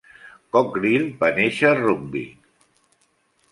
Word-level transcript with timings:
Cockerill 0.55 1.05
va 1.19 1.29
néixer 1.37 1.71
a 1.73 1.77
Rugby. 1.83 2.25